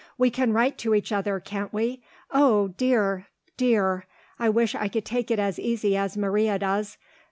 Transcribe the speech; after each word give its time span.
"We 0.17 0.31
can 0.31 0.51
write 0.51 0.79
to 0.79 0.95
each 0.95 1.11
other 1.11 1.39
can't 1.39 1.71
we? 1.71 2.01
Oh 2.31 2.69
dear! 2.69 3.27
dear! 3.55 4.07
I 4.39 4.49
wish 4.49 4.73
I 4.73 4.87
could 4.87 5.05
take 5.05 5.29
it 5.29 5.37
as 5.37 5.59
easy 5.59 5.95
as 5.95 6.17
Maria 6.17 6.57
does. 6.57 6.97